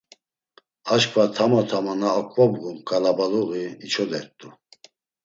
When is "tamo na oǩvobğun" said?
1.69-2.77